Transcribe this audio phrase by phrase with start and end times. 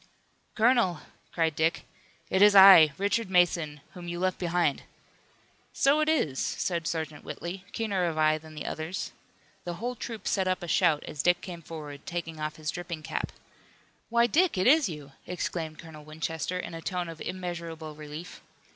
[0.55, 1.01] "Colonel,"
[1.31, 1.85] cried Dick,
[2.31, 4.81] "it is I, Richard Mason, whom you left behind!"
[5.73, 9.11] "So it is," said Sergeant Whitley, keener of eye than the others.
[9.63, 13.03] The whole troop set up a shout as Dick came forward, taking off his dripping
[13.03, 13.31] cap.
[14.09, 18.41] "Why, Dick, it is you!" exclaimed Colonel Winchester in a tone of immeasurable relief.